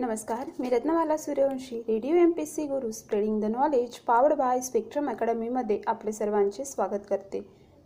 [0.00, 5.08] नमस्कार मी Ratnamala Suryavanshi radio M P C Guru spreading the knowledge powered by Spectrum
[5.10, 7.40] अकॅडमीमध्ये आपले सर्वांचे स्वागत करते.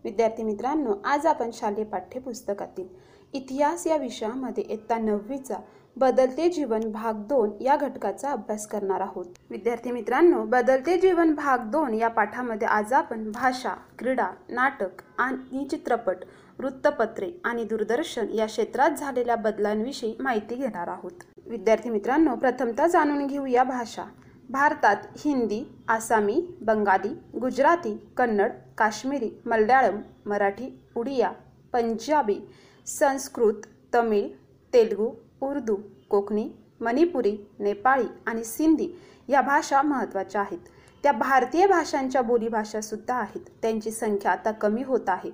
[0.05, 2.87] विद्यार्थी मित्रांनो आज आपण शालेय पाठ्यपुस्तकातील
[3.35, 5.59] इतिहास या विषयामध्ये इयत्ता नववीचा
[5.97, 9.27] बदलते जीवन भाग दोन या घटकाचा अभ्यास करणार आहोत.
[9.51, 16.25] विद्यार्थी मित्रांनो बदलते जीवन भाग दोन या पाठामध्ये आज आपण भाषा क्रीडा नाटक आणि चित्रपट
[16.59, 21.34] वृत्तपत्रे आणि दूरदर्शन या क्षेत्रात झालेल्या बदलांविषयी माहिती घेणार आहोत.
[21.47, 24.05] विद्यार्थी मित्रांनो प्रथमतः जाणून घेऊया भाषा.
[24.51, 27.09] भारतात हिंदी आसामी बंगाली
[27.41, 31.31] गुजराती कन्नड काश्मीरी मल्याळम मराठी उडिया
[31.73, 32.39] पंजाबी
[32.87, 34.29] संस्कृत तमिळ
[34.73, 35.11] तेलुगू
[35.41, 35.77] उर्दू
[36.11, 36.49] कोकणी
[36.81, 38.89] मणिपुरी नेपाळी आणि सिंधी
[39.29, 40.59] या भाषा महत्त्वाच्या आहेत.
[41.03, 43.49] त्या भारतीय भाषांच्या बोलीभाषासुद्धा आहेत.
[43.63, 45.31] त्यांची संख्या आता कमी होत आहे.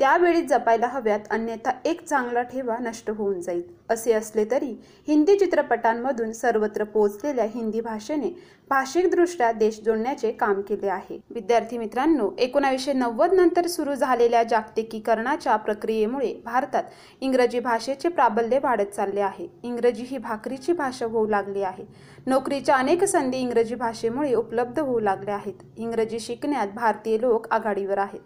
[0.00, 3.62] त्यावेळी जपायला हव्यात अन्यथा एक चांगला ठेवा नष्ट होऊन जाईल.
[3.90, 4.74] असे असले तरी
[5.08, 8.30] हिंदी चित्रपटांमधून सर्वत्र पोहोचलेल्या हिंदी भाषेने
[8.70, 11.18] भाषिकदृष्ट्या देश जोडण्याचे काम केले आहे.
[11.30, 16.84] विद्यार्थी मित्रांनो एकोणावीसशे नव्वद नंतर सुरू झालेल्या जागतिकीकरणाच्या प्रक्रियेमुळे भारतात
[17.20, 19.48] इंग्रजी भाषेचे प्राबल्य वाढत चालले आहे.
[19.62, 21.84] इंग्रजी ही भाकरीची भाषा होऊ लागली आहे.
[22.26, 25.62] नोकरीच्या अनेक संधी इंग्रजी भाषेमुळे उपलब्ध होऊ लागल्या आहेत.
[25.76, 28.20] इंग्रजी शिकण्यात भारतीय लोक आघाडीवर आहेत.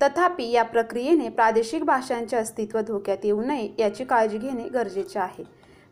[0.00, 5.44] तथापि या प्रक्रियेने प्रादेशिक भाषांचे अस्तित्व धोक्यात येऊ नये याची काळजी घेणे गरजेचे आहे.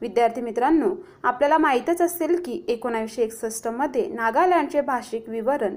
[0.02, 5.76] विद्यार्थी मित्रांनो आपल्याला माहीतच असेल की एकोणावीसशे एकसष्टमध्ये नागालँडचे भाषिक विवरण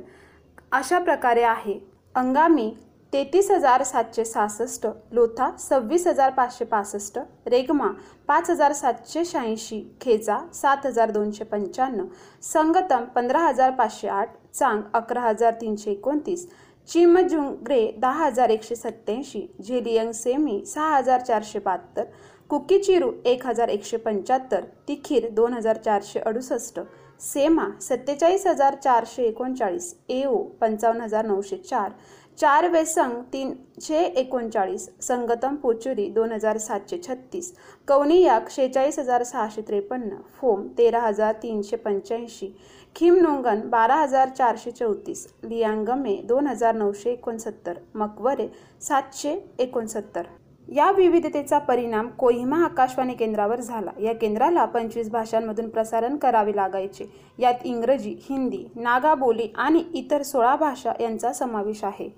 [0.71, 1.79] अशा प्रकारे आहे.
[2.15, 2.71] अंगामी
[3.13, 7.87] तेहतीस हजार सातशे सहासष्ट लोथा सव्वीस हजार पाचशे पासष्ट रेगमा
[8.27, 12.05] पाच हजार सातशे शहाऐंशी खेजा सात हजार दोनशे पंच्याण्णव
[12.43, 16.47] संगतम पंधरा हजार पाचशे आठ चांग अकरा हजार तीनशे एकोणतीस
[16.89, 22.03] चिमजुंग्रे दहा हजार एकशे सत्त्याऐंशी झेलियंग सेमी सहा हजार चारशे बहात्तर
[22.49, 26.79] कुकीचिरू एक हजार एकशे पंच्याहत्तर तिखीर दोन हजार चारशे अडुसष्ट
[27.21, 31.91] सेमा सत्तेचाळीस हजार चारशे एकोणचाळीस एओ पंचावन्न हजार नऊशे चार
[32.37, 37.51] चार वेसंग तीनशे एकोणचाळीस संगतम पोचुरी दोन हजार सातशे छत्तीस
[37.87, 42.49] कवनियाक शेहेचाळीस हजार सहाशे त्रेपन्न फोम तेरा हजार तीनशे पंच्याऐंशी
[42.95, 48.47] खिमनोंगन बारा हजार चारशे चौतीस लियांगमे दोन हजार नऊशे एकोणसत्तर मकवरे
[48.81, 50.23] सातशे एकोणसत्तर.
[50.67, 53.91] या विविधतेचा परिणाम कोहिमा आकाशवाणी केंद्रावर झाला.
[53.99, 57.09] या केंद्राला पंचवीस भाषांमधून प्रसारण करावे लागायचे.
[57.39, 62.09] यात इंग्रजी हिंदी नागा बोली आणि इतर सोळा भाषा यांचा समावेश आहे.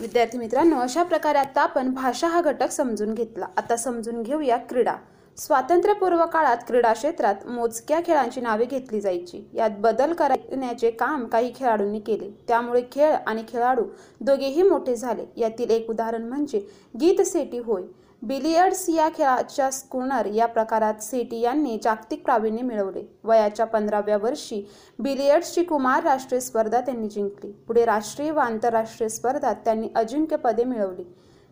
[0.00, 3.46] विद्यार्थी मित्रांनो अशा प्रकारे आता आपण भाषा हा घटक समजून घेतला.
[3.56, 4.94] आता समजून घेऊया क्रीडा.
[5.38, 9.42] स्वातंत्र्यपूर्व काळात क्रीडा क्षेत्रात मोजक्या खेळांची नावे घेतली जायची.
[9.54, 12.30] यात बदल करण्याचे काम काही खेळाडूंनी केले.
[12.48, 13.84] त्यामुळे खेळ आणि खेळाडू
[14.20, 15.24] दोघेही मोठे झाले.
[15.36, 16.66] यातील एक उदाहरण म्हणजे
[17.00, 17.82] गीत सेटी होय.
[18.22, 23.02] बिलियर्ड्स या खेळाच्या स्कूनर या प्रकारात सेटी यांनी जागतिक प्रावीण्य मिळवले.
[23.24, 24.62] वयाच्या पंधराव्या वर्षी
[24.98, 27.50] बिलियर्ड्सची कुमार राष्ट्रीय स्पर्धा त्यांनी जिंकली.
[27.66, 31.04] पुढे राष्ट्रीय व आंतरराष्ट्रीय स्पर्धात त्यांनी अजिंक्यपदे मिळवली.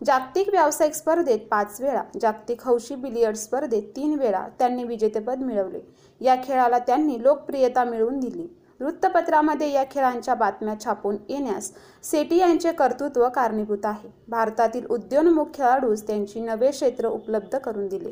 [0.07, 5.81] जागतिक व्यावसायिक स्पर्धेत पाच वेळा जागतिक हौशी बिलियर्ड स्पर्धेत तीन वेळा त्यांनी विजेतेपद मिळवले.
[6.21, 8.47] या खेळाला त्यांनी लोकप्रियता मिळवून दिली.
[8.81, 11.71] वृत्तपत्रामध्ये या खेळांच्या बातम्या छापून येण्यास
[12.05, 14.09] सेटी यांचे कर्तृत्व कारणीभूत आहे.
[14.29, 18.11] भारतातील उद्योन्मुख खेळाडूस त्यांची नवे क्षेत्र उपलब्ध करून दिले.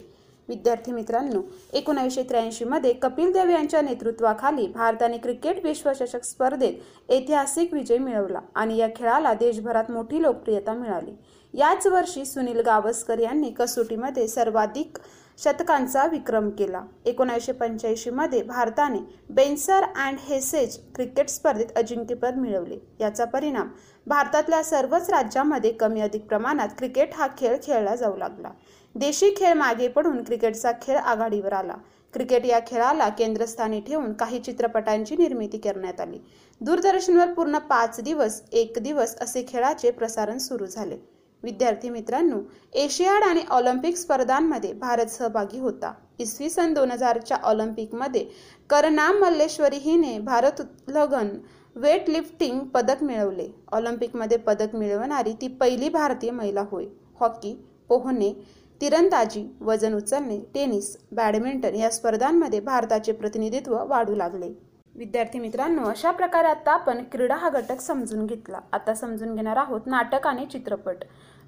[0.48, 1.40] विद्यार्थी मित्रांनो
[1.72, 8.88] एकोणीसशे त्र्याऐंशीमध्ये कपिल देव यांच्या नेतृत्वाखाली भारताने क्रिकेट विश्वचषक स्पर्धेत ऐतिहासिक विजय मिळवला आणि या
[8.96, 11.16] खेळाला देशभरात मोठी लोकप्रियता मिळाली.
[11.54, 14.98] याच वर्षी सुनील गावस्कर यांनी कसोटीमध्ये सर्वाधिक
[15.38, 16.82] शतकांचा विक्रम केला.
[17.04, 18.98] एकोणीसशे पंच्याऐंशीमध्ये भारताने
[19.30, 22.78] बेन्सर अँड हेसेज क्रिकेट स्पर्धेत अजिंक्यपद मिळवले.
[23.00, 23.68] याचा परिणाम
[24.06, 28.50] भारतातल्या सर्वच राज्यामध्ये कमी अधिक प्रमाणात क्रिकेट हा खेळ खेळला जाऊ लागला.
[28.94, 31.74] देशी खेळ मागे पडून क्रिकेटचा खेळ आघाडीवर आला.
[32.14, 36.18] क्रिकेट या खेळाला केंद्रस्थानी ठेवून काही चित्रपटांची निर्मिती करण्यात आली.
[36.60, 41.13] दूरदर्शनवर पूर्ण पाच दिवस एक दिवस असे खेळाचे प्रसारण सुरू झाले.
[41.44, 42.36] विद्यार्थी मित्रांनो
[42.74, 45.92] एशियाड आणि ऑलिम्पिक स्पर्धांमध्ये भारत सहभागी होता.
[46.18, 48.24] इसवी सन दोन हजारच्या ऑलिम्पिकमध्ये
[48.70, 51.28] करनाम मल्लेश्वरी हिने भारतोत्लगन
[51.76, 53.48] वेट लिफ्टिंग पदक मिळवले.
[53.72, 56.84] ऑलिम्पिकमध्ये पदक मिळवणारी ती पहिली भारतीय महिला होय.
[57.20, 57.54] हॉकी
[57.88, 58.32] पोहणे
[58.80, 64.52] तिरंदाजी वजन उचलणे टेनिस बॅडमिंटन या स्पर्धांमध्ये भारताचे प्रतिनिधित्व वाढू लागले.
[64.94, 68.60] विद्यार्थी मित्रांनो अशा प्रकारे आता आपण क्रीडा हा घटक समजून घेतला.
[68.72, 71.04] आता समजून घेणार आहोत नाटक आणि चित्रपट.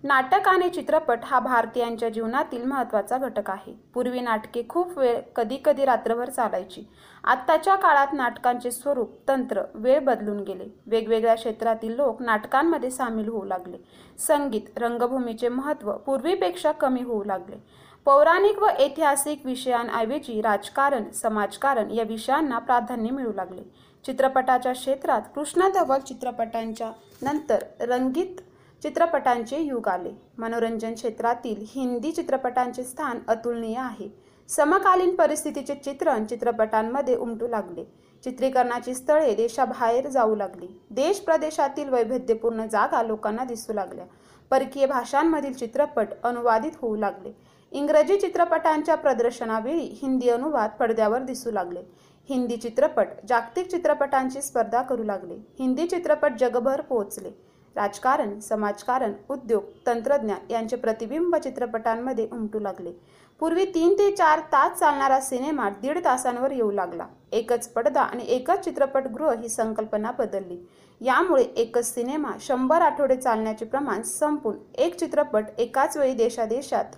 [0.06, 3.72] नाटक आणि चित्रपट हा भारतीयांच्या जीवनातील महत्त्वाचा घटक आहे.
[3.94, 6.84] पूर्वी नाटके खूप वेळ कधी कधी रात्रभर चालायची.
[7.24, 10.66] आत्ताच्या काळात नाटकांचे स्वरूप तंत्र वेळ बदलून गेले.
[10.86, 13.76] वेगवेगळ्या क्षेत्रातील लोक नाटकांमध्ये सामील होऊ लागले.
[14.18, 17.56] संगीत रंगभूमीचे महत्त्व पूर्वीपेक्षा कमी होऊ लागले.
[18.04, 23.62] पौराणिक व ऐतिहासिक विषयांऐवजी राजकारण समाजकारण या विषयांना प्राधान्य मिळू लागले.
[24.04, 26.92] चित्रपटाच्या क्षेत्रात कृष्ण धवल चित्रपटांच्या
[27.22, 28.40] नंतर रंगीत
[28.82, 30.10] चित्रपटांचे युग आले.
[30.38, 34.08] मनोरंजन क्षेत्रातील हिंदी चित्रपटांचे स्थान अतुलनीय आहे.
[34.48, 37.84] समकालीन परिस्थितीचे चित्रण चित्रपटांमध्ये उमटू लागले.
[38.24, 40.80] चित्रीकरणाची स्थळे देशाबाहेर जाऊ लागली.
[40.90, 44.04] देश प्रदेशातील वैविध्यपूर्ण जागा लोकांना दिसू लागल्या.
[44.50, 47.32] परकीय भाषांमधील चित्रपट अनुवादित होऊ लागले.
[47.70, 51.80] इंग्रजी चित्रपटांच्या प्रदर्शनावेळी हिंदी अनुवाद पडद्यावर दिसू लागले.
[52.28, 55.34] हिंदी चित्रपट जागतिक चित्रपटांची स्पर्धा करू लागले.
[55.34, 57.45] हिंदी चित्रपट जगभर पोहोचले.
[57.76, 62.92] राजकारण समाजकारण उद्योग तंत्रज्ञान यांचे प्रतिबिंब चित्रपटांमध्ये उमटू लागले.
[63.40, 67.06] पूर्वी तीन ते चार तास चालणारा सिनेमा दीड तासांवर येऊ लागला.
[67.32, 70.58] एकच पडदा आणि एकच चित्रपटगृह ही संकल्पना बदलली.
[71.00, 76.96] यामुळे एकच सिनेमा शंभर आठवडे चालण्याचे प्रमाण संपून एक चित्रपट एकाच वेळी देशादेशात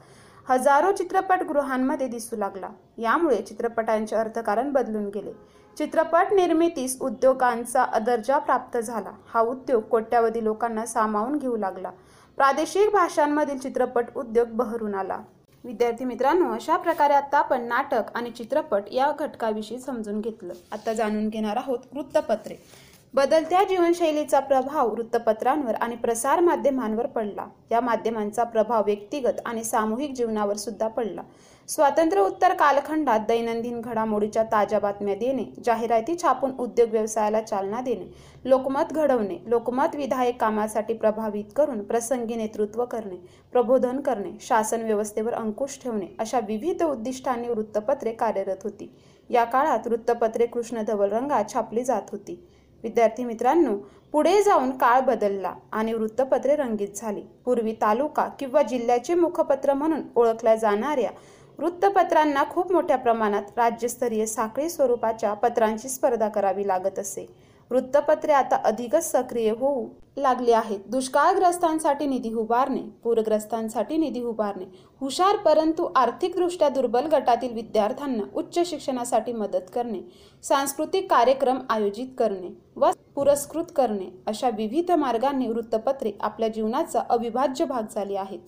[0.48, 2.68] हजारो चित्रपटगृहांमध्ये दिसू लागला.
[2.98, 5.32] यामुळे चित्रपटांचे अर्थकारण बदलून गेले.
[5.78, 9.10] चित्रपट निर्मितीस उद्योगांचा दर्जा प्राप्त झाला.
[9.34, 11.90] हा उद्योग कोट्यावधी लोकांना सामावून घेऊ लागला.
[12.36, 15.18] प्रादेशिक भाषांमधील चित्रपट उद्योग बहरून आला.
[15.64, 20.54] विद्यार्थी मित्रांनो अशा प्रकारे आता आपण नाटक आणि चित्रपट या घटकाविषयी समजून घेतलं.
[20.72, 22.87] आता जाणून घेणार आहोत वृत्तपत्रे.
[23.14, 27.46] बदलत्या जीवनशैलीचा प्रभाव वृत्तपत्रांवर आणि प्रसार माध्यमांवर पडला.
[27.70, 31.22] या माध्यमांचा प्रभाव व्यक्तिगत आणि सामूहिक जीवनावर सुद्धा पडला.
[31.68, 38.06] स्वातंत्र्य उत्तर कालखंडात दैनंदिन घडामोडीच्या ताज्या बातम्या देणे जाहिराती छापून उद्योग व्यवसायाला चालना देणे
[38.44, 43.16] लोकमत घडवणे लोकमत विधायक कामासाठी प्रभावित करून प्रसंगी नेतृत्व करणे
[43.52, 48.90] प्रबोधन करणे शासन व्यवस्थेवर अंकुश ठेवणे अशा विविध उद्दिष्टांनी वृत्तपत्रे कार्यरत होती.
[49.30, 52.40] या काळात वृत्तपत्रे कृष्णधवल रंगात छापली जात होती.
[52.82, 53.76] विद्यार्थी मित्रांनो
[54.12, 57.22] पुढे जाऊन काळ बदलला आणि वृत्तपत्रे रंगीत झाली.
[57.44, 61.10] पूर्वी तालुका किंवा जिल्ह्याचे मुखपत्र म्हणून ओळखल्या जाणाऱ्या
[61.58, 67.26] वृत्तपत्रांना खूप मोठ्या प्रमाणात राज्यस्तरीय साखळी स्वरूपाच्या पत्रांची स्पर्धा करावी लागत असे.
[67.70, 69.86] वृत्तपत्रे आता अधिकच सक्रिय होऊ
[70.16, 70.78] लागले आहेत.
[70.90, 74.64] दुष्काळग्रस्तांसाठी निधी उभारणे पूरग्रस्तांसाठी निधी उभारणे
[75.00, 80.00] हुशार परंतु आर्थिकदृष्ट्या दुर्बल गटातील विद्यार्थ्यांना उच्च शिक्षणासाठी मदत करणे
[80.44, 87.94] सांस्कृतिक कार्यक्रम आयोजित करणे व पुरस्कृत करणे अशा विविध मार्गांनी वृत्तपत्रे आपल्या जीवनाचा अविभाज्य भाग
[87.94, 88.40] झाली आहेत.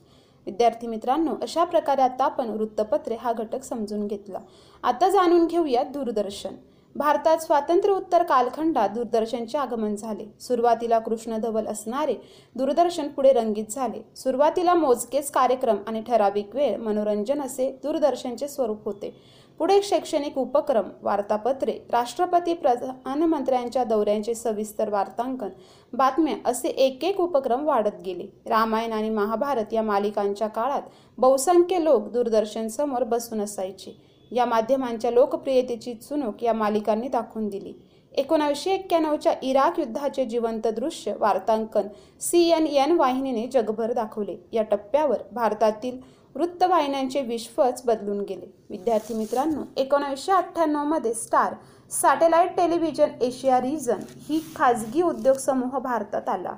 [0.47, 4.39] विद्यार्थी मित्रांनो अशा प्रकारे आता आपण वृत्तपत्रे हा घटक समजून घेतला.
[4.83, 6.55] आता जाणून घेऊया दूरदर्शन.
[6.97, 10.25] भारतात स्वातंत्र्य उत्तर कालखंडात दूरदर्शनचे आगमन झाले.
[10.41, 12.15] सुरुवातीला कृष्णधवल असणारे
[12.55, 14.03] दूरदर्शन पुढे रंगीत झाले.
[14.17, 19.15] सुरुवातीला मोजकेच कार्यक्रम आणि ठराविक वेळ मनोरंजन असे दूरदर्शनचे स्वरूप होते.
[19.59, 25.49] पुढे शैक्षणिक उपक्रम वार्तापत्रे राष्ट्रपती प्रधानमंत्र्यांच्या दौऱ्यांचे सविस्तर वार्तांकन
[25.93, 28.27] बातम्या असे एक एक उपक्रम वाढत गेले.
[28.47, 30.83] रामायण आणि महाभारत या मालिकांच्या काळात
[31.19, 34.10] बहुसंख्य लोक दूरदर्शन समोर बसून असायचे.
[34.31, 37.73] या माध्यमांच्या लोकप्रियतेची चुणूक या मालिकांनी दाखवून दिली.
[38.13, 41.89] एकोणावीसशे एक्क्याण्णवच्या इराक युद्धाचे जिवंत दृश्य वार्तांकन
[42.21, 44.37] सी एन एन वाहिनीने जगभर दाखवले.
[44.53, 45.99] या टप्प्यावर भारतातील
[46.35, 48.47] वृत्तवाहिन्यांचे विश्वच बदलून गेले.
[48.71, 51.55] विद्यार्थी मित्रांनो एकोणावीसशे अठ्ठ्याण्णवमध्ये Star
[51.91, 56.55] Satellite Television Asia region ही खाजगी उद्योग समूह भारतात आला.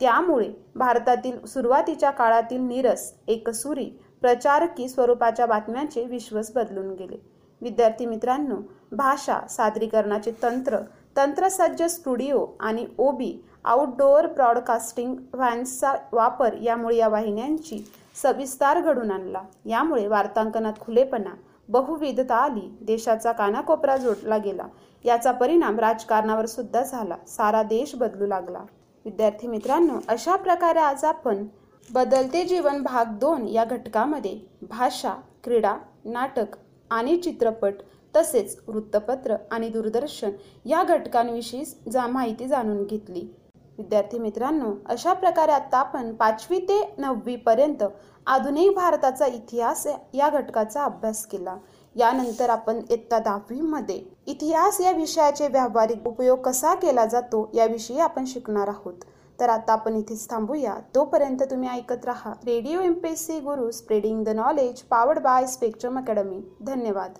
[0.00, 3.90] त्यामुळे भारतातील सुरुवातीच्या काळातील नीरस एकसुरी
[4.20, 7.20] प्रचारकी स्वरूपाच्या बातम्यांचे विश्वस बदलून गेले.
[7.60, 8.56] विद्यार्थी मित्रांनो
[8.92, 10.78] भाषा सादरीकरणाचे तंत्र
[11.16, 17.90] तंत्रसज्ज स्टुडिओ आणि ओबी आउटडोअर ब्रॉडकास्टिंग व्हॅन्सचा वापर यामुळे या वाहिन्यांची
[18.22, 19.42] सविस्तार घडून आणला.
[19.64, 21.34] यामुळे वार्तांकनात खुलेपणा
[21.68, 24.66] बहुविधता आली देशाचा कानाकोपरा जोडला गेला.
[25.04, 27.16] याचा परिणाम राजकारणावर सुद्धा झाला.
[27.28, 28.64] सारा देश बदलू लागला.
[29.04, 31.46] विद्यार्थी मित्रांनो अशा प्रकारे आज आपण
[31.90, 34.34] बदलते जीवन भाग दोन या घटकामध्ये
[34.70, 35.74] भाषा क्रीडा
[36.06, 36.54] नाटक
[36.90, 37.80] आणि चित्रपट
[38.14, 40.30] तसेच वृत्तपत्र आणि दूरदर्शन
[40.66, 43.20] या घटकांविषयी जा माहिती जाणून घेतली.
[43.78, 47.84] विद्यार्थी मित्रांनो अशा प्रकारे आता आपण पाचवी ते नववी पर्यंत
[48.26, 51.56] आधुनिक भारताचा इतिहास या घटकाचा अभ्यास केला.
[51.96, 58.68] यानंतर आपण इयत्ता दहावीमध्ये इतिहास या विषयाचे व्यावहारिक उपयोग कसा केला जातो याविषयी आपण शिकणार
[58.68, 59.04] आहोत.
[59.40, 60.74] तर आता आपण इथेच थांबूया.
[60.94, 65.46] तोपर्यंत तुम्ही ऐकत राहा radio M P S C Guru spreading the knowledge powered by
[65.46, 67.18] Spectrum Academy धन्यवाद.